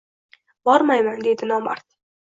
[0.69, 1.89] Bormayman, deydi nomard